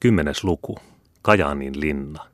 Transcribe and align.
Kymmenes 0.00 0.44
luku. 0.44 0.78
Kajaanin 1.22 1.80
linna. 1.80 2.24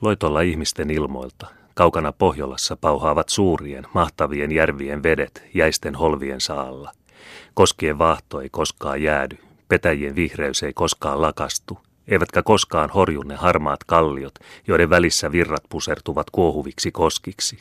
Loitolla 0.00 0.40
ihmisten 0.40 0.90
ilmoilta, 0.90 1.46
kaukana 1.74 2.12
Pohjolassa 2.12 2.76
pauhaavat 2.76 3.28
suurien, 3.28 3.86
mahtavien 3.94 4.52
järvien 4.52 5.02
vedet 5.02 5.44
jäisten 5.54 5.94
holvien 5.94 6.40
saalla. 6.40 6.92
Koskien 7.54 7.98
vaahto 7.98 8.40
ei 8.40 8.48
koskaan 8.48 9.02
jäädy, 9.02 9.38
petäjien 9.68 10.14
vihreys 10.14 10.62
ei 10.62 10.72
koskaan 10.72 11.22
lakastu, 11.22 11.78
eivätkä 12.08 12.42
koskaan 12.42 12.90
horjunne 12.90 13.34
harmaat 13.34 13.84
kalliot, 13.84 14.34
joiden 14.66 14.90
välissä 14.90 15.32
virrat 15.32 15.64
pusertuvat 15.68 16.30
kuohuviksi 16.30 16.92
koskiksi. 16.92 17.58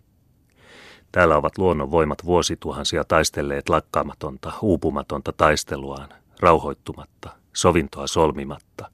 Täällä 1.11 1.37
ovat 1.37 1.57
luonnon 1.57 1.91
voimat 1.91 2.25
vuosituhansia 2.25 3.03
taistelleet 3.03 3.69
lakkaamatonta, 3.69 4.53
uupumatonta 4.61 5.33
taisteluaan, 5.37 6.09
rauhoittumatta, 6.39 7.42
sovintoa 7.55 8.07
solmimatta. 8.07 8.89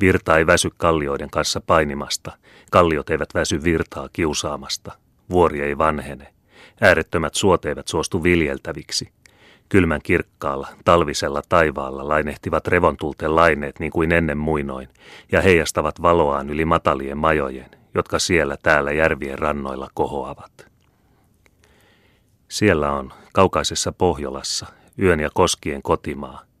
Virta 0.00 0.38
ei 0.38 0.46
väsy 0.46 0.70
kallioiden 0.76 1.30
kanssa 1.30 1.60
painimasta, 1.60 2.32
kalliot 2.70 3.10
eivät 3.10 3.28
väsy 3.34 3.64
virtaa 3.64 4.08
kiusaamasta, 4.12 4.92
vuori 5.30 5.60
ei 5.60 5.78
vanhene, 5.78 6.34
äärettömät 6.80 7.34
suot 7.34 7.64
eivät 7.64 7.88
suostu 7.88 8.22
viljeltäviksi. 8.22 9.12
Kylmän 9.68 10.00
kirkkaalla, 10.02 10.68
talvisella 10.84 11.42
taivaalla 11.48 12.08
lainehtivat 12.08 12.68
revontulten 12.68 13.36
laineet 13.36 13.78
niin 13.78 13.92
kuin 13.92 14.12
ennen 14.12 14.38
muinoin, 14.38 14.88
ja 15.32 15.40
heijastavat 15.40 16.02
valoaan 16.02 16.50
yli 16.50 16.64
matalien 16.64 17.18
majojen, 17.18 17.70
jotka 17.94 18.18
siellä 18.18 18.56
täällä 18.62 18.92
järvien 18.92 19.38
rannoilla 19.38 19.88
kohoavat. 19.94 20.66
Siellä 22.48 22.92
on, 22.92 23.12
kaukaisessa 23.32 23.92
Pohjolassa, 23.92 24.66
yön 24.98 25.20
ja 25.20 25.30
koskien 25.34 25.82
kotimaa– 25.82 26.42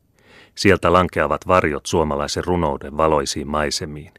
Sieltä 0.54 0.92
lankeavat 0.92 1.46
varjot 1.48 1.86
suomalaisen 1.86 2.44
runouden 2.44 2.96
valoisiin 2.96 3.48
maisemiin. 3.48 4.12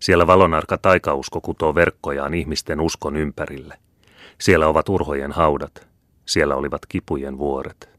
Siellä 0.00 0.26
valonarka 0.26 0.78
taikausko 0.78 1.40
kutoo 1.40 1.74
verkkojaan 1.74 2.34
ihmisten 2.34 2.80
uskon 2.80 3.16
ympärille. 3.16 3.78
Siellä 4.40 4.66
ovat 4.66 4.88
urhojen 4.88 5.32
haudat. 5.32 5.88
Siellä 6.26 6.56
olivat 6.56 6.86
kipujen 6.86 7.38
vuoret. 7.38 7.90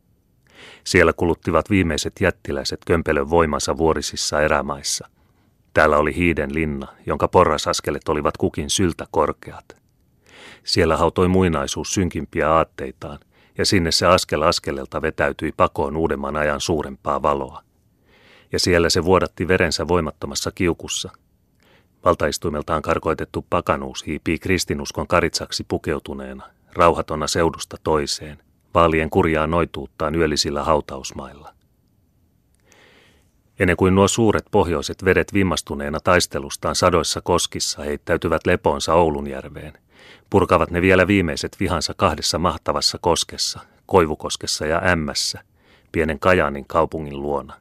Siellä 0.84 1.14
kuluttivat 1.14 1.70
viimeiset 1.70 2.14
jättiläiset 2.22 2.80
kömpelön 2.86 3.30
voimansa 3.30 3.78
vuorisissa 3.78 4.42
erämaissa. 4.42 5.08
Täällä 5.74 5.98
oli 5.98 6.16
hiiden 6.16 6.54
linna, 6.54 6.88
jonka 7.06 7.28
porrasaskelet 7.28 8.10
olivat 8.10 8.38
kukin 8.38 8.70
syltä 8.70 9.06
korkeat. 9.12 9.78
Siellä 10.64 10.98
hautoi 10.98 11.28
muinaisuus 11.28 11.94
synkimpiä 11.94 12.52
aatteitaan– 12.52 13.20
ja 13.58 13.66
sinne 13.66 13.92
se 13.92 14.06
askel 14.06 14.42
askelelta 14.42 15.02
vetäytyi 15.02 15.52
pakoon 15.52 15.98
uudemman 15.98 16.36
ajan 16.36 16.62
suurempaa 16.62 17.22
valoa. 17.22 17.64
Ja 18.52 18.60
siellä 18.60 18.90
se 18.90 19.04
vuodatti 19.04 19.48
verensä 19.48 19.88
voimattomassa 19.88 20.52
kiukussa. 20.52 21.12
Valtaistuimeltaan 22.06 22.82
karkoitettu 22.82 23.46
pakanuus 23.50 24.06
hiipii 24.06 24.40
kristinuskon 24.40 25.08
karitsaksi 25.08 25.66
pukeutuneena, 25.68 26.50
rauhatona 26.74 27.28
seudusta 27.28 27.78
toiseen, 27.84 28.38
vaalien 28.74 29.10
kurjaa 29.10 29.48
noituuttaan 29.48 30.16
yöllisillä 30.16 30.64
hautausmailla. 30.64 31.56
Ennen 33.60 33.78
kuin 33.78 33.96
nuo 33.96 34.08
suuret 34.08 34.46
pohjoiset 34.52 35.06
vedet 35.06 35.34
vimmastuneena 35.34 36.00
taistelustaan 36.00 36.76
sadoissa 36.76 37.22
koskissa 37.22 37.82
heittäytyvät 37.82 38.46
lepoonsa 38.46 38.94
Oulunjärveen, 38.94 39.74
purkavat 40.30 40.72
ne 40.72 40.82
vielä 40.82 41.08
viimeiset 41.08 41.58
vihansa 41.60 41.94
kahdessa 41.98 42.40
mahtavassa 42.40 42.98
koskessa, 43.02 43.60
Koivukoskessa 43.86 44.66
ja 44.66 44.82
Ämmässä, 44.92 45.42
pienen 45.92 46.20
Kajaanin 46.20 46.66
kaupungin 46.68 47.22
luona. 47.22 47.54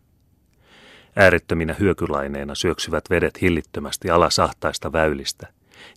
Äärettöminä 1.16 1.74
hyökylaineina 1.80 2.54
syöksyvät 2.54 3.04
vedet 3.10 3.40
hillittömästi 3.40 4.10
alas 4.10 4.38
ahtaista 4.38 4.92
väylistä, 4.92 5.46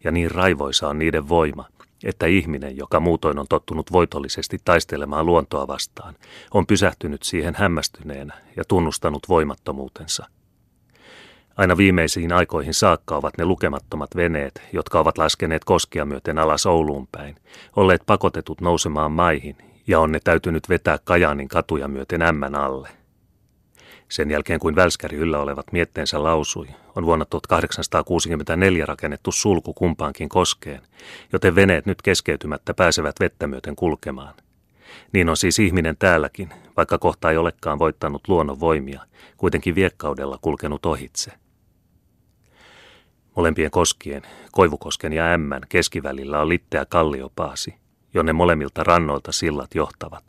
ja 0.04 0.12
niin 0.12 0.32
raivoisa 0.32 0.88
on 0.88 1.00
niiden 1.00 1.30
voima, 1.30 1.66
että 2.04 2.26
ihminen, 2.26 2.78
joka 2.78 3.00
muutoin 3.00 3.40
on 3.40 3.46
tottunut 3.50 3.92
voitollisesti 3.92 4.58
taistelemaan 4.66 5.26
luontoa 5.26 5.68
vastaan, 5.68 6.16
on 6.54 6.68
pysähtynyt 6.68 7.24
siihen 7.24 7.56
hämmästyneenä 7.56 8.34
ja 8.56 8.64
tunnustanut 8.68 9.30
voimattomuutensa– 9.30 10.26
Aina 11.58 11.78
viimeisiin 11.78 12.34
aikoihin 12.34 12.74
saakka 12.74 13.16
ovat 13.16 13.38
ne 13.38 13.46
lukemattomat 13.46 14.16
veneet, 14.16 14.62
jotka 14.74 15.00
ovat 15.00 15.18
laskeneet 15.18 15.64
koskia 15.64 16.06
myöten 16.06 16.38
alas 16.38 16.66
Ouluun 16.66 17.08
päin, 17.12 17.36
olleet 17.76 18.02
pakotetut 18.06 18.62
nousemaan 18.62 19.12
maihin, 19.12 19.58
ja 19.88 20.00
on 20.00 20.12
ne 20.12 20.20
täytynyt 20.24 20.70
vetää 20.70 20.98
Kajaanin 21.04 21.48
katuja 21.48 21.88
myöten 21.88 22.22
ämmän 22.22 22.56
alle. 22.56 22.90
Sen 24.10 24.32
jälkeen 24.32 24.60
kuin 24.60 24.76
välskäri 24.76 25.18
yllä 25.18 25.40
olevat 25.40 25.72
mietteensä 25.72 26.24
lausui, 26.24 26.68
on 26.96 27.06
vuonna 27.06 27.26
1864 27.26 28.86
rakennettu 28.86 29.32
sulku 29.32 29.74
kumpaankin 29.74 30.30
koskeen, 30.30 30.82
joten 31.34 31.56
veneet 31.56 31.86
nyt 31.86 32.02
keskeytymättä 32.02 32.74
pääsevät 32.74 33.16
vettä 33.20 33.48
myöten 33.48 33.76
kulkemaan. 33.76 34.34
Niin 35.14 35.30
on 35.30 35.38
siis 35.38 35.60
ihminen 35.60 35.98
täälläkin, 35.98 36.50
vaikka 36.78 36.98
kohta 36.98 37.32
ei 37.32 37.38
olekaan 37.38 37.80
voittanut 37.80 38.28
luonnon 38.28 38.60
voimia, 38.60 39.02
kuitenkin 39.38 39.76
viekkaudella 39.76 40.40
kulkenut 40.42 40.86
ohitse. 40.86 41.32
Molempien 43.38 43.72
koskien, 43.72 44.22
Koivukosken 44.52 45.14
ja 45.14 45.26
Ämmän 45.26 45.62
keskivälillä 45.70 46.42
on 46.42 46.50
litteä 46.50 46.86
kalliopaasi, 46.86 47.76
jonne 48.14 48.34
molemmilta 48.34 48.84
rannoilta 48.84 49.32
sillat 49.32 49.76
johtavat. 49.76 50.24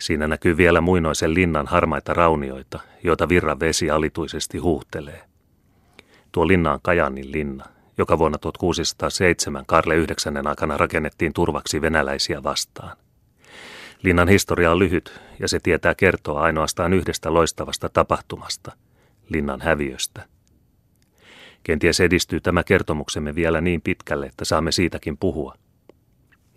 Siinä 0.00 0.28
näkyy 0.28 0.56
vielä 0.56 0.80
muinoisen 0.80 1.34
linnan 1.34 1.66
harmaita 1.66 2.14
raunioita, 2.14 2.80
joita 3.02 3.28
virran 3.28 3.60
vesi 3.60 3.90
alituisesti 3.90 4.58
huuhtelee. 4.58 5.22
Tuo 6.32 6.48
linna 6.48 6.72
on 6.72 6.78
Kajanin 6.82 7.32
linna, 7.32 7.64
joka 7.98 8.18
vuonna 8.18 8.38
1607 8.38 9.66
Karle 9.66 9.96
9. 9.96 10.46
aikana 10.46 10.76
rakennettiin 10.76 11.32
turvaksi 11.32 11.80
venäläisiä 11.80 12.42
vastaan. 12.42 12.96
Linnan 14.02 14.28
historia 14.28 14.70
on 14.70 14.78
lyhyt 14.78 15.20
ja 15.38 15.48
se 15.48 15.60
tietää 15.60 15.94
kertoa 15.94 16.40
ainoastaan 16.40 16.92
yhdestä 16.92 17.34
loistavasta 17.34 17.88
tapahtumasta, 17.88 18.72
linnan 19.28 19.60
häviöstä– 19.60 20.26
Kenties 21.62 22.00
edistyy 22.00 22.40
tämä 22.40 22.64
kertomuksemme 22.64 23.34
vielä 23.34 23.60
niin 23.60 23.80
pitkälle, 23.80 24.26
että 24.26 24.44
saamme 24.44 24.72
siitäkin 24.72 25.16
puhua. 25.16 25.54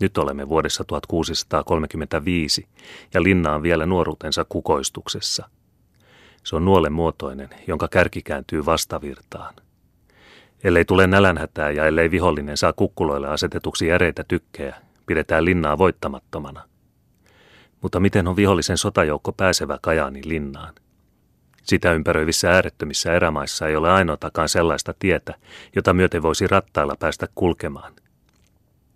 Nyt 0.00 0.18
olemme 0.18 0.48
vuodessa 0.48 0.84
1635 0.84 2.68
ja 3.14 3.22
linna 3.22 3.54
on 3.54 3.62
vielä 3.62 3.86
nuoruutensa 3.86 4.46
kukoistuksessa. 4.48 5.48
Se 6.44 6.56
on 6.56 6.64
nuolen 6.64 6.92
muotoinen, 6.92 7.48
jonka 7.66 7.88
kärki 7.88 8.22
kääntyy 8.22 8.66
vastavirtaan. 8.66 9.54
Ellei 10.64 10.84
tule 10.84 11.06
nälänhätää 11.06 11.70
ja 11.70 11.86
ellei 11.86 12.10
vihollinen 12.10 12.56
saa 12.56 12.72
kukkuloille 12.72 13.28
asetetuksi 13.28 13.86
järeitä 13.86 14.24
tykkejä, 14.24 14.76
pidetään 15.06 15.44
linnaa 15.44 15.78
voittamattomana. 15.78 16.62
Mutta 17.82 18.00
miten 18.00 18.28
on 18.28 18.36
vihollisen 18.36 18.78
sotajoukko 18.78 19.32
pääsevä 19.32 19.78
Kajaanin 19.82 20.28
linnaan? 20.28 20.74
Sitä 21.64 21.92
ympäröivissä 21.92 22.50
äärettömissä 22.50 23.12
erämaissa 23.12 23.68
ei 23.68 23.76
ole 23.76 23.90
ainoatakaan 23.90 24.48
sellaista 24.48 24.94
tietä, 24.98 25.34
jota 25.76 25.94
myöten 25.94 26.22
voisi 26.22 26.46
rattailla 26.46 26.94
päästä 26.98 27.28
kulkemaan. 27.34 27.92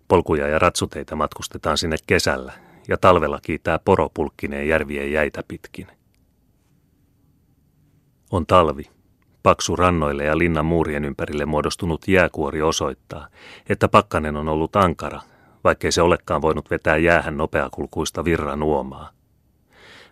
Polkuja 0.07 0.47
ja 0.47 0.59
ratsuteita 0.59 1.15
matkustetaan 1.15 1.77
sinne 1.77 1.97
kesällä, 2.07 2.53
ja 2.87 2.97
talvella 2.97 3.39
kiitää 3.41 3.79
poropulkkineen 3.85 4.67
järvien 4.67 5.11
jäitä 5.11 5.43
pitkin. 5.47 5.87
On 8.31 8.45
talvi. 8.45 8.83
Paksu 9.43 9.75
rannoille 9.75 10.23
ja 10.23 10.37
linnan 10.37 10.65
muurien 10.65 11.05
ympärille 11.05 11.45
muodostunut 11.45 12.07
jääkuori 12.07 12.61
osoittaa, 12.61 13.27
että 13.69 13.87
pakkanen 13.87 14.37
on 14.37 14.49
ollut 14.49 14.75
ankara, 14.75 15.21
vaikkei 15.63 15.91
se 15.91 16.01
olekaan 16.01 16.41
voinut 16.41 16.71
vetää 16.71 16.97
jäähän 16.97 17.37
nopeakulkuista 17.37 18.25
virran 18.25 18.63
uomaa. 18.63 19.18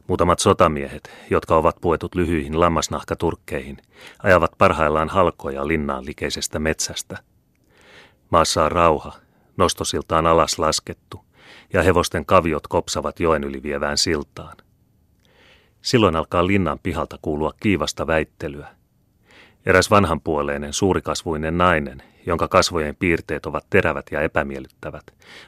Muutamat 0.08 0.40
sotamiehet, 0.40 1.12
jotka 1.30 1.56
ovat 1.56 1.76
puetut 1.82 2.16
lyhyihin 2.16 2.60
lammasnahkaturkkeihin, 2.60 3.78
ajavat 4.24 4.52
parhaillaan 4.58 5.10
halkoja 5.10 5.68
linnaan 5.68 6.06
likeisestä 6.06 6.60
metsästä. 6.60 7.18
Maassa 8.30 8.64
on 8.66 8.72
rauha, 8.72 9.14
nostosiltaan 9.58 10.28
alas 10.28 10.60
laskettu, 10.60 11.26
ja 11.74 11.84
hevosten 11.84 12.26
kaviot 12.26 12.68
kopsavat 12.68 13.20
joen 13.20 13.44
yli 13.44 13.64
vievään 13.64 13.98
siltaan. 13.98 14.58
Silloin 15.82 16.16
alkaa 16.16 16.48
linnan 16.48 16.80
pihalta 16.84 17.20
kuulua 17.22 17.54
kiivasta 17.60 18.08
väittelyä. 18.08 18.77
Eräs 19.68 19.92
vanhanpuoleinen, 19.92 20.74
suurikasvuinen 20.74 21.58
nainen, 21.58 22.04
jonka 22.26 22.48
kasvojen 22.48 22.96
piirteet 22.96 23.46
ovat 23.46 23.66
terävät 23.70 24.06
ja 24.12 24.22
epämiellyttävät, 24.22 25.04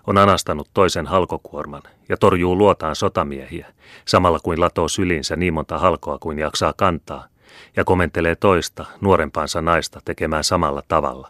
on 0.08 0.18
anastanut 0.18 0.70
toisen 0.74 1.08
halkokuorman 1.08 1.82
ja 2.10 2.18
torjuu 2.18 2.58
luotaan 2.58 2.96
sotamiehiä, 2.96 3.68
samalla 4.06 4.40
kuin 4.40 4.62
latoo 4.62 4.88
sylinsä 4.88 5.36
niin 5.36 5.54
monta 5.54 5.78
halkoa 5.78 6.18
kuin 6.20 6.40
jaksaa 6.40 6.74
kantaa, 6.78 7.28
ja 7.76 7.84
komentelee 7.84 8.36
toista, 8.36 8.86
nuorempaansa 9.02 9.62
naista 9.62 10.00
tekemään 10.06 10.44
samalla 10.44 10.84
tavalla. 10.88 11.30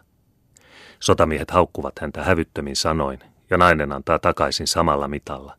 Sotamiehet 1.00 1.50
haukkuvat 1.50 1.98
häntä 1.98 2.24
hävyttömin 2.24 2.76
sanoin, 2.76 3.18
ja 3.50 3.58
nainen 3.58 3.92
antaa 3.92 4.18
takaisin 4.18 4.66
samalla 4.66 5.08
mitalla. 5.08 5.54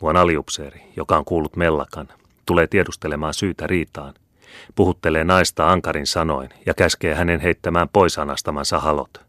Vuon 0.00 0.16
aliupseeri, 0.16 0.82
joka 0.96 1.18
on 1.18 1.24
kuullut 1.24 1.56
mellakan, 1.56 2.08
tulee 2.46 2.66
tiedustelemaan 2.66 3.34
syytä 3.34 3.66
riitaan– 3.66 4.14
Puhuttelee 4.74 5.24
naista 5.24 5.70
ankarin 5.70 6.06
sanoin 6.06 6.48
ja 6.66 6.74
käskee 6.74 7.14
hänen 7.14 7.40
heittämään 7.40 7.88
pois 7.88 8.18
anastamansa 8.18 8.80
halot. 8.80 9.20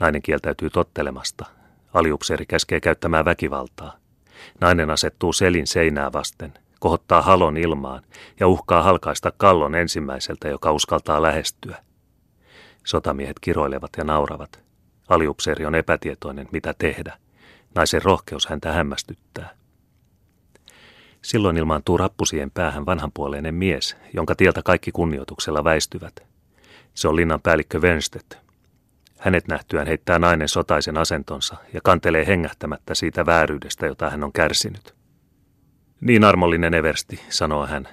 Nainen 0.00 0.22
kieltäytyy 0.22 0.70
tottelemasta. 0.70 1.44
Aliupseeri 1.94 2.46
käskee 2.46 2.80
käyttämään 2.80 3.24
väkivaltaa. 3.24 3.96
Nainen 4.60 4.90
asettuu 4.90 5.32
selin 5.32 5.66
seinää 5.66 6.12
vasten, 6.12 6.54
kohottaa 6.80 7.22
halon 7.22 7.56
ilmaan 7.56 8.02
ja 8.40 8.48
uhkaa 8.48 8.82
halkaista 8.82 9.32
kallon 9.36 9.74
ensimmäiseltä, 9.74 10.48
joka 10.48 10.72
uskaltaa 10.72 11.22
lähestyä. 11.22 11.76
Sotamiehet 12.84 13.36
kiroilevat 13.40 13.90
ja 13.96 14.04
nauravat. 14.04 14.62
Aliupseeri 15.08 15.66
on 15.66 15.74
epätietoinen, 15.74 16.48
mitä 16.52 16.74
tehdä. 16.78 17.18
Naisen 17.74 18.02
rohkeus 18.02 18.46
häntä 18.46 18.72
hämmästyttää. 18.72 19.63
Silloin 21.24 21.56
ilmaantuu 21.56 21.96
rappusien 21.96 22.50
päähän 22.50 22.86
vanhanpuoleinen 22.86 23.54
mies, 23.54 23.96
jonka 24.14 24.34
tieltä 24.34 24.62
kaikki 24.62 24.92
kunnioituksella 24.92 25.64
väistyvät. 25.64 26.22
Se 26.94 27.08
on 27.08 27.16
linnan 27.16 27.40
päällikkö 27.40 27.78
Wernstedt. 27.78 28.38
Hänet 29.18 29.48
nähtyään 29.48 29.86
heittää 29.86 30.18
nainen 30.18 30.48
sotaisen 30.48 30.98
asentonsa 30.98 31.56
ja 31.72 31.80
kantelee 31.84 32.26
hengähtämättä 32.26 32.94
siitä 32.94 33.26
vääryydestä, 33.26 33.86
jota 33.86 34.10
hän 34.10 34.24
on 34.24 34.32
kärsinyt. 34.32 34.94
Niin 36.00 36.24
armollinen 36.24 36.74
eversti, 36.74 37.20
sanoo 37.28 37.66
hän. 37.66 37.88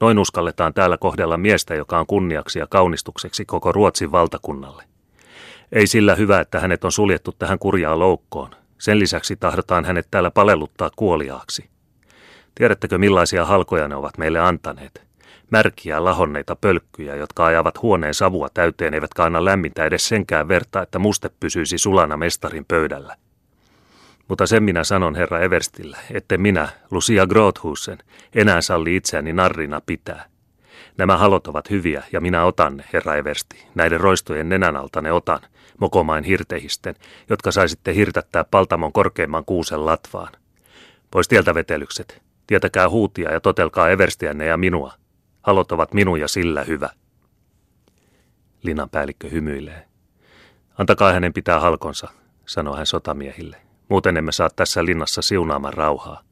Noin 0.00 0.18
uskalletaan 0.18 0.74
täällä 0.74 0.98
kohdella 0.98 1.36
miestä, 1.36 1.74
joka 1.74 1.98
on 1.98 2.06
kunniaksi 2.06 2.58
ja 2.58 2.66
kaunistukseksi 2.66 3.44
koko 3.44 3.72
Ruotsin 3.72 4.12
valtakunnalle. 4.12 4.84
Ei 5.72 5.86
sillä 5.86 6.14
hyvä, 6.14 6.40
että 6.40 6.60
hänet 6.60 6.84
on 6.84 6.92
suljettu 6.92 7.32
tähän 7.38 7.58
kurjaan 7.58 7.98
loukkoon. 7.98 8.50
Sen 8.78 8.98
lisäksi 8.98 9.36
tahdotaan 9.36 9.84
hänet 9.84 10.08
täällä 10.10 10.30
palelluttaa 10.30 10.90
kuoliaaksi. 10.96 11.71
Tiedättekö 12.54 12.98
millaisia 12.98 13.44
halkoja 13.44 13.88
ne 13.88 13.96
ovat 13.96 14.18
meille 14.18 14.40
antaneet? 14.40 15.02
Märkiä 15.50 16.04
lahonneita 16.04 16.56
pölkkyjä, 16.56 17.16
jotka 17.16 17.46
ajavat 17.46 17.82
huoneen 17.82 18.14
savua 18.14 18.48
täyteen, 18.54 18.94
eivätkä 18.94 19.24
anna 19.24 19.44
lämmintä 19.44 19.84
edes 19.84 20.08
senkään 20.08 20.48
verta, 20.48 20.82
että 20.82 20.98
muste 20.98 21.30
pysyisi 21.40 21.78
sulana 21.78 22.16
mestarin 22.16 22.64
pöydällä. 22.64 23.16
Mutta 24.28 24.46
sen 24.46 24.62
minä 24.62 24.84
sanon 24.84 25.14
herra 25.14 25.40
Everstille, 25.40 25.96
että 26.10 26.38
minä, 26.38 26.68
Lucia 26.90 27.26
Grothusen, 27.26 27.98
enää 28.34 28.60
salli 28.60 28.96
itseäni 28.96 29.32
narrina 29.32 29.80
pitää. 29.86 30.24
Nämä 30.98 31.16
halot 31.16 31.46
ovat 31.46 31.70
hyviä 31.70 32.04
ja 32.12 32.20
minä 32.20 32.44
otan 32.44 32.76
ne, 32.76 32.84
herra 32.92 33.14
Eversti. 33.14 33.66
Näiden 33.74 34.00
roistojen 34.00 34.48
nenän 34.48 34.76
alta 34.76 35.02
ne 35.02 35.12
otan, 35.12 35.40
mokomain 35.80 36.24
hirtehisten, 36.24 36.94
jotka 37.30 37.52
saisitte 37.52 37.94
hirtättää 37.94 38.44
paltamon 38.44 38.92
korkeimman 38.92 39.44
kuusen 39.44 39.86
latvaan. 39.86 40.32
Pois 41.10 41.28
tieltä 41.28 41.54
vetelykset. 41.54 42.22
Tietäkää 42.52 42.88
huutia 42.88 43.32
ja 43.32 43.40
totelkaa 43.40 43.90
Everstiänne 43.90 44.46
ja 44.46 44.56
minua. 44.56 44.92
Halot 45.42 45.72
ovat 45.72 45.94
minun 45.94 46.20
ja 46.20 46.28
sillä 46.28 46.64
hyvä. 46.64 46.90
Linnan 48.62 48.90
päällikkö 48.90 49.28
hymyilee. 49.28 49.86
Antakaa 50.78 51.12
hänen 51.12 51.32
pitää 51.32 51.60
halkonsa, 51.60 52.08
sanoo 52.46 52.76
hän 52.76 52.86
sotamiehille. 52.86 53.56
Muuten 53.88 54.16
emme 54.16 54.32
saa 54.32 54.48
tässä 54.56 54.84
linnassa 54.84 55.22
siunaamaan 55.22 55.74
rauhaa. 55.74 56.22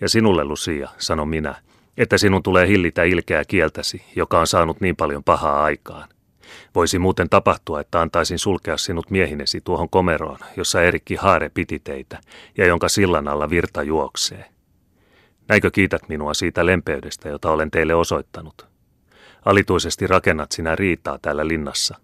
Ja 0.00 0.08
sinulle, 0.08 0.44
Lucia, 0.44 0.88
sanon 0.98 1.28
minä, 1.28 1.54
että 1.96 2.18
sinun 2.18 2.42
tulee 2.42 2.66
hillitä 2.66 3.02
ilkeä 3.02 3.44
kieltäsi, 3.44 4.02
joka 4.16 4.40
on 4.40 4.46
saanut 4.46 4.80
niin 4.80 4.96
paljon 4.96 5.24
pahaa 5.24 5.64
aikaan. 5.64 6.08
Voisi 6.74 6.98
muuten 6.98 7.28
tapahtua, 7.28 7.80
että 7.80 8.00
antaisin 8.00 8.38
sulkea 8.38 8.76
sinut 8.76 9.10
miehinesi 9.10 9.60
tuohon 9.60 9.88
komeroon, 9.88 10.38
jossa 10.56 10.82
Erikki 10.82 11.14
Haare 11.14 11.48
piti 11.48 11.78
teitä 11.78 12.18
ja 12.56 12.66
jonka 12.66 12.88
sillan 12.88 13.28
alla 13.28 13.50
virta 13.50 13.82
juoksee. 13.82 14.57
Näikö 15.48 15.70
kiität 15.70 16.08
minua 16.08 16.34
siitä 16.34 16.66
lempeydestä, 16.66 17.28
jota 17.28 17.50
olen 17.50 17.70
teille 17.70 17.94
osoittanut? 17.94 18.66
Alituisesti 19.44 20.06
rakennat 20.06 20.52
sinä 20.52 20.76
riitaa 20.76 21.18
täällä 21.22 21.48
linnassa. 21.48 21.96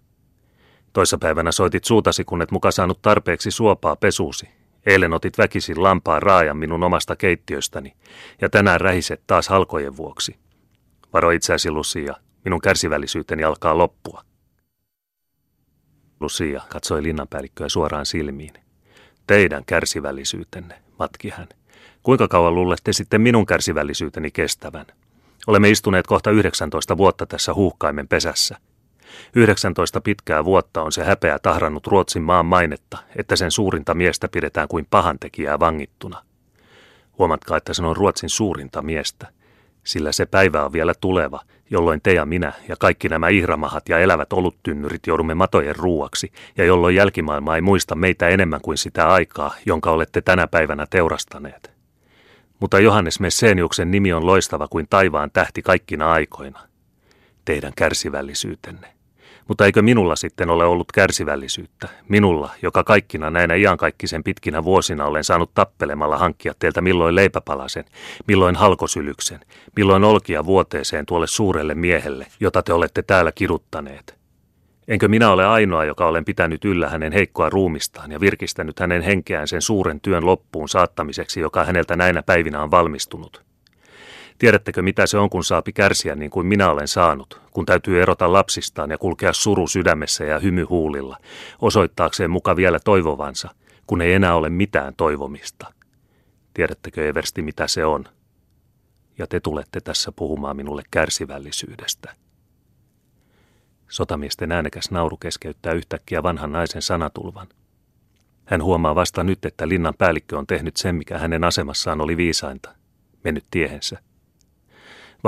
Toissapäivänä 0.93 1.51
soitit 1.51 1.83
suutasi, 1.83 2.23
kun 2.23 2.41
et 2.41 2.51
muka 2.51 2.71
saanut 2.71 3.01
tarpeeksi 3.01 3.51
suopaa 3.51 3.95
pesuusi. 3.95 4.49
Eilen 4.85 5.13
otit 5.13 5.37
väkisin 5.37 5.83
lampaan 5.83 6.21
raajan 6.21 6.57
minun 6.57 6.83
omasta 6.83 7.15
keittiöstäni, 7.15 7.93
ja 8.41 8.49
tänään 8.49 8.81
rähiset 8.81 9.21
taas 9.27 9.47
halkojen 9.47 9.97
vuoksi. 9.97 10.35
Varo 11.13 11.31
itseäsi, 11.31 11.71
Lucia, 11.71 12.15
minun 12.45 12.61
kärsivällisyyteni 12.61 13.43
alkaa 13.43 13.77
loppua. 13.77 14.23
Lucia 16.19 16.61
katsoi 16.69 17.03
linnanpäällikköä 17.03 17.69
suoraan 17.69 18.05
silmiin. 18.05 18.53
Teidän 19.27 19.65
kärsivällisyytenne, 19.65 20.81
matki 20.99 21.29
hän. 21.29 21.47
Kuinka 22.05 22.27
kauan 22.27 22.55
luulette 22.55 22.93
sitten 22.93 23.21
minun 23.21 23.45
kärsivällisyyteni 23.45 24.31
kestävän? 24.31 24.85
Olemme 25.47 25.69
istuneet 25.69 26.07
kohta 26.07 26.31
19 26.31 26.97
vuotta 26.97 27.25
tässä 27.25 27.53
huuhkaimen 27.53 28.07
pesässä. 28.07 28.57
19 29.35 30.01
pitkää 30.01 30.45
vuotta 30.45 30.81
on 30.81 30.91
se 30.91 31.03
häpeä 31.03 31.39
tahrannut 31.39 31.87
Ruotsin 31.87 32.21
maan 32.21 32.45
mainetta, 32.45 32.97
että 33.15 33.35
sen 33.35 33.51
suurinta 33.51 33.93
miestä 33.93 34.27
pidetään 34.27 34.67
kuin 34.67 34.87
pahantekijää 34.89 35.59
vangittuna. 35.59 36.21
Huomatkaa, 37.19 37.57
että 37.57 37.73
se 37.73 37.85
on 37.85 37.95
Ruotsin 37.95 38.29
suurinta 38.29 38.81
miestä, 38.81 39.27
sillä 39.83 40.11
se 40.11 40.25
päivä 40.25 40.65
on 40.65 40.73
vielä 40.73 40.93
tuleva, 41.01 41.39
jolloin 41.69 42.01
te 42.01 42.13
ja 42.13 42.25
minä 42.25 42.53
ja 42.69 42.75
kaikki 42.79 43.09
nämä 43.09 43.29
ihramahat 43.29 43.89
ja 43.89 43.99
elävät 43.99 44.33
oluttynnyrit 44.33 45.07
joudumme 45.07 45.35
matojen 45.35 45.75
ruuaksi, 45.75 46.31
ja 46.57 46.65
jolloin 46.65 46.95
jälkimaailma 46.95 47.55
ei 47.55 47.61
muista 47.61 47.95
meitä 47.95 48.27
enemmän 48.27 48.61
kuin 48.61 48.77
sitä 48.77 49.07
aikaa, 49.07 49.53
jonka 49.65 49.91
olette 49.91 50.21
tänä 50.21 50.47
päivänä 50.47 50.85
teurastaneet. 50.89 51.74
Mutta 52.59 52.79
Johannes 52.79 53.19
Messeniuksen 53.19 53.91
nimi 53.91 54.13
on 54.13 54.25
loistava 54.25 54.67
kuin 54.67 54.87
taivaan 54.89 55.31
tähti 55.31 55.61
kaikkina 55.61 56.11
aikoina. 56.11 56.59
Teidän 57.45 57.73
kärsivällisyytenne. 57.75 58.95
Mutta 59.47 59.65
eikö 59.65 59.81
minulla 59.81 60.15
sitten 60.15 60.49
ole 60.49 60.65
ollut 60.65 60.91
kärsivällisyyttä? 60.91 61.87
Minulla, 62.09 62.49
joka 62.61 62.83
kaikkina 62.83 63.29
näinä 63.29 63.55
iankaikkisen 63.55 64.23
pitkinä 64.23 64.63
vuosina 64.63 65.05
olen 65.05 65.23
saanut 65.23 65.53
tappelemalla 65.53 66.17
hankkia 66.17 66.53
teiltä 66.59 66.81
milloin 66.81 67.15
leipäpalasen, 67.15 67.85
milloin 68.27 68.55
halkosylyksen, 68.55 69.39
milloin 69.75 70.03
olkia 70.03 70.45
vuoteeseen 70.45 71.05
tuolle 71.05 71.27
suurelle 71.27 71.75
miehelle, 71.75 72.27
jota 72.39 72.63
te 72.63 72.73
olette 72.73 73.01
täällä 73.01 73.31
kiduttaneet. 73.31 74.24
Enkö 74.87 75.07
minä 75.07 75.31
ole 75.31 75.45
ainoa, 75.45 75.85
joka 75.85 76.07
olen 76.07 76.25
pitänyt 76.25 76.65
yllä 76.65 76.89
hänen 76.89 77.13
heikkoa 77.13 77.49
ruumistaan 77.49 78.11
ja 78.11 78.19
virkistänyt 78.19 78.79
hänen 78.79 79.01
henkeään 79.01 79.47
sen 79.47 79.61
suuren 79.61 80.01
työn 80.01 80.25
loppuun 80.25 80.69
saattamiseksi, 80.69 81.39
joka 81.39 81.65
häneltä 81.65 81.95
näinä 81.95 82.23
päivinä 82.23 82.63
on 82.63 82.71
valmistunut? 82.71 83.43
Tiedättekö, 84.37 84.81
mitä 84.81 85.05
se 85.05 85.17
on, 85.17 85.29
kun 85.29 85.43
saapi 85.43 85.73
kärsiä 85.73 86.15
niin 86.15 86.31
kuin 86.31 86.47
minä 86.47 86.71
olen 86.71 86.87
saanut, 86.87 87.41
kun 87.51 87.65
täytyy 87.65 88.01
erota 88.01 88.33
lapsistaan 88.33 88.91
ja 88.91 88.97
kulkea 88.97 89.33
suru 89.33 89.67
sydämessä 89.67 90.23
ja 90.23 90.39
hymy 90.39 90.63
huulilla, 90.63 91.17
osoittaakseen 91.61 92.31
muka 92.31 92.55
vielä 92.55 92.79
toivovansa, 92.79 93.49
kun 93.87 94.01
ei 94.01 94.13
enää 94.13 94.35
ole 94.35 94.49
mitään 94.49 94.93
toivomista. 94.97 95.73
Tiedättekö, 96.53 97.07
Eversti, 97.07 97.41
mitä 97.41 97.67
se 97.67 97.85
on? 97.85 98.05
Ja 99.17 99.27
te 99.27 99.39
tulette 99.39 99.81
tässä 99.81 100.11
puhumaan 100.11 100.55
minulle 100.55 100.83
kärsivällisyydestä. 100.91 102.24
Sotamiesten 103.89 104.51
äänekäs 104.51 104.91
nauru 104.91 105.17
keskeyttää 105.17 105.73
yhtäkkiä 105.73 106.23
vanhan 106.23 106.51
naisen 106.51 106.81
sanatulvan. 106.81 107.47
Hän 108.45 108.63
huomaa 108.63 108.95
vasta 108.95 109.23
nyt, 109.23 109.45
että 109.45 109.67
linnan 109.67 109.93
päällikkö 109.97 110.37
on 110.37 110.47
tehnyt 110.47 110.77
sen, 110.77 110.95
mikä 110.95 111.17
hänen 111.17 111.43
asemassaan 111.43 112.01
oli 112.01 112.17
viisainta, 112.17 112.75
mennyt 113.23 113.43
tiehensä. 113.51 113.99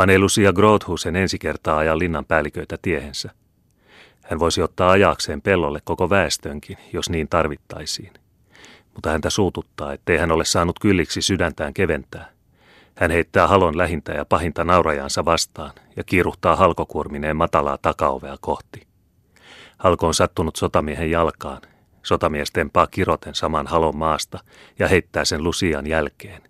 Ei 0.09 0.19
Lucia 0.19 0.53
Grothusen 0.53 1.15
ensi 1.15 1.39
kertaa 1.39 1.77
aja 1.77 1.99
linnan 1.99 2.25
päälliköitä 2.25 2.77
tiehensä. 2.81 3.31
Hän 4.23 4.39
voisi 4.39 4.61
ottaa 4.61 4.91
ajakseen 4.91 5.41
pellolle 5.41 5.79
koko 5.83 6.09
väestönkin, 6.09 6.77
jos 6.93 7.09
niin 7.09 7.27
tarvittaisiin. 7.27 8.13
Mutta 8.93 9.09
häntä 9.09 9.29
suututtaa, 9.29 9.93
ettei 9.93 10.17
hän 10.17 10.31
ole 10.31 10.45
saanut 10.45 10.79
kylliksi 10.79 11.21
sydäntään 11.21 11.73
keventää. 11.73 12.37
Hän 12.98 13.12
heittää 13.12 13.48
halon 13.48 13.77
lähintä 13.77 14.12
ja 14.12 14.25
pahinta 14.25 14.63
naurajansa 14.63 15.25
vastaan 15.25 15.72
ja 15.96 16.04
kiiruhtaa 16.04 16.56
halkokuormineen 16.56 17.36
matalaa 17.36 17.77
takaovea 17.77 18.38
kohti. 18.42 18.88
Halko 19.77 20.08
on 20.08 20.13
sattunut 20.13 20.56
sotamiehen 20.56 21.12
jalkaan. 21.12 21.62
Sotamies 22.04 22.51
tempaa 22.51 22.88
kiroten 22.88 23.36
saman 23.36 23.68
halon 23.68 23.98
maasta 23.98 24.39
ja 24.80 24.88
heittää 24.88 25.25
sen 25.25 25.44
Lusian 25.44 25.88
jälkeen. 25.88 26.42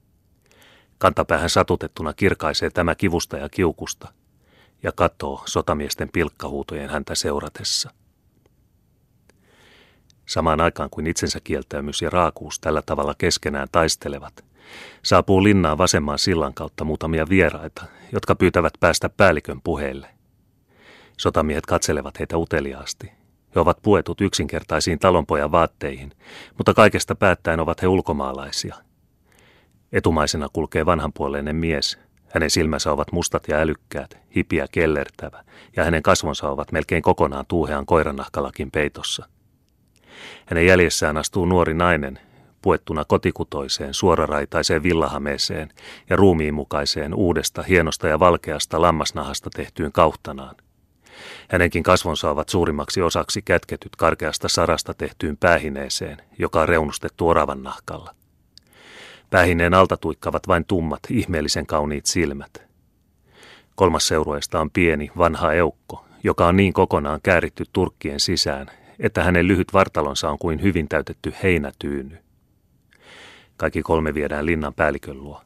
Kantapäähän 0.97 1.49
satutettuna 1.49 2.13
kirkaisee 2.13 2.69
tämä 2.69 2.95
kivusta 2.95 3.37
ja 3.37 3.49
kiukusta 3.49 4.13
ja 4.83 4.91
katoo 4.91 5.43
sotamiesten 5.45 6.09
pilkkahuutojen 6.13 6.89
häntä 6.89 7.15
seuratessa. 7.15 7.91
Samaan 10.25 10.61
aikaan 10.61 10.89
kuin 10.89 11.07
itsensä 11.07 11.39
kieltäymys 11.43 12.01
ja 12.01 12.09
raakuus 12.09 12.59
tällä 12.59 12.81
tavalla 12.81 13.15
keskenään 13.17 13.67
taistelevat, 13.71 14.46
saapuu 15.03 15.43
linnaan 15.43 15.77
vasemman 15.77 16.19
sillan 16.19 16.53
kautta 16.53 16.83
muutamia 16.83 17.29
vieraita, 17.29 17.83
jotka 18.11 18.35
pyytävät 18.35 18.73
päästä 18.79 19.09
päällikön 19.09 19.61
puheelle. 19.61 20.07
Sotamiehet 21.17 21.65
katselevat 21.65 22.19
heitä 22.19 22.37
uteliaasti. 22.37 23.11
He 23.55 23.59
ovat 23.59 23.81
puetut 23.81 24.21
yksinkertaisiin 24.21 24.99
talonpojan 24.99 25.51
vaatteihin, 25.51 26.11
mutta 26.57 26.73
kaikesta 26.73 27.15
päättäen 27.15 27.59
ovat 27.59 27.81
he 27.81 27.87
ulkomaalaisia– 27.87 28.75
Etumaisena 29.91 30.47
kulkee 30.53 30.85
vanhanpuoleinen 30.85 31.55
mies. 31.55 31.99
Hänen 32.33 32.49
silmänsä 32.49 32.91
ovat 32.91 33.11
mustat 33.11 33.47
ja 33.47 33.57
älykkäät, 33.57 34.17
hipiä 34.35 34.67
kellertävä, 34.71 35.43
ja 35.75 35.83
hänen 35.83 36.03
kasvonsa 36.03 36.49
ovat 36.49 36.71
melkein 36.71 37.01
kokonaan 37.01 37.45
tuuhean 37.47 37.85
koiranahkalakin 37.85 38.71
peitossa. 38.71 39.29
Hänen 40.45 40.65
jäljessään 40.65 41.17
astuu 41.17 41.45
nuori 41.45 41.73
nainen, 41.73 42.19
puettuna 42.61 43.05
kotikutoiseen, 43.05 43.93
suoraraitaiseen 43.93 44.83
villahameeseen 44.83 45.69
ja 46.09 46.15
ruumiinmukaiseen 46.15 47.13
uudesta, 47.13 47.63
hienosta 47.63 48.07
ja 48.07 48.19
valkeasta 48.19 48.81
lammasnahasta 48.81 49.49
tehtyyn 49.49 49.91
kauhtanaan. 49.91 50.55
Hänenkin 51.49 51.83
kasvonsa 51.83 52.29
ovat 52.29 52.49
suurimmaksi 52.49 53.01
osaksi 53.01 53.41
kätketyt 53.41 53.95
karkeasta 53.95 54.47
sarasta 54.47 54.93
tehtyyn 54.93 55.37
päähineeseen, 55.37 56.17
joka 56.39 56.61
on 56.61 56.69
reunustettu 56.69 57.27
oravan 57.27 57.63
nahkalla. 57.63 58.15
Päähineen 59.29 59.73
alta 59.73 59.97
tuikkavat 59.97 60.47
vain 60.47 60.65
tummat, 60.65 60.99
ihmeellisen 61.09 61.65
kauniit 61.65 62.05
silmät. 62.05 62.67
Kolmas 63.75 64.07
seurueesta 64.07 64.59
on 64.59 64.71
pieni, 64.71 65.11
vanha 65.17 65.53
eukko, 65.53 66.05
joka 66.23 66.47
on 66.47 66.57
niin 66.57 66.73
kokonaan 66.73 67.19
kääritty 67.23 67.63
turkkien 67.73 68.19
sisään, 68.19 68.67
että 68.99 69.23
hänen 69.23 69.47
lyhyt 69.47 69.73
vartalonsa 69.73 70.29
on 70.29 70.37
kuin 70.37 70.61
hyvin 70.61 70.87
täytetty 70.89 71.33
heinätyyny. 71.43 72.17
Kaikki 73.57 73.81
kolme 73.81 74.13
viedään 74.13 74.45
linnan 74.45 74.73
päällikön 74.73 75.23
luo. 75.23 75.41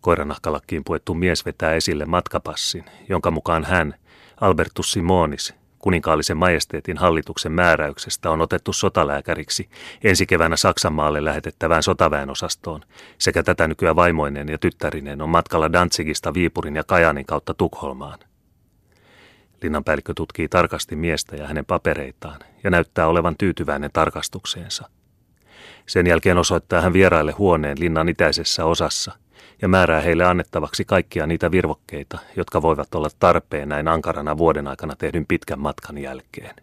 Koiranahkalakkiin 0.00 0.84
puettu 0.84 1.14
mies 1.14 1.46
vetää 1.46 1.74
esille 1.74 2.04
matkapassin, 2.04 2.84
jonka 3.08 3.30
mukaan 3.30 3.64
hän, 3.64 3.94
Albertus 4.40 4.92
Simonis, 4.92 5.54
kuninkaallisen 5.78 6.36
majesteetin 6.36 6.98
hallituksen 6.98 7.52
määräyksestä 7.52 8.30
on 8.30 8.40
otettu 8.40 8.72
sotalääkäriksi 8.72 9.68
ensi 10.04 10.26
keväänä 10.26 10.56
Saksanmaalle 10.56 11.24
lähetettävään 11.24 11.82
sotaväenosastoon, 11.82 12.80
sekä 13.18 13.42
tätä 13.42 13.68
nykyään 13.68 13.96
vaimoinen 13.96 14.48
ja 14.48 14.58
tyttärinen 14.58 15.22
on 15.22 15.28
matkalla 15.28 15.72
Danzigista 15.72 16.34
Viipurin 16.34 16.76
ja 16.76 16.84
Kajanin 16.84 17.26
kautta 17.26 17.54
Tukholmaan. 17.54 18.18
Linnanpäällikkö 19.62 20.12
tutkii 20.16 20.48
tarkasti 20.48 20.96
miestä 20.96 21.36
ja 21.36 21.46
hänen 21.46 21.64
papereitaan 21.64 22.40
ja 22.64 22.70
näyttää 22.70 23.06
olevan 23.06 23.36
tyytyväinen 23.38 23.90
tarkastukseensa. 23.92 24.88
Sen 25.88 26.06
jälkeen 26.06 26.38
osoittaa 26.38 26.80
hän 26.80 26.92
vieraille 26.92 27.32
huoneen 27.32 27.80
linnan 27.80 28.08
itäisessä 28.08 28.64
osassa– 28.64 29.12
ja 29.62 29.68
määrää 29.68 30.00
heille 30.00 30.24
annettavaksi 30.24 30.84
kaikkia 30.84 31.26
niitä 31.26 31.50
virvokkeita, 31.50 32.18
jotka 32.36 32.62
voivat 32.62 32.94
olla 32.94 33.08
tarpeen 33.18 33.68
näin 33.68 33.88
ankarana 33.88 34.38
vuoden 34.38 34.66
aikana 34.66 34.96
tehdyn 34.96 35.26
pitkän 35.26 35.60
matkan 35.60 35.98
jälkeen. 35.98 36.54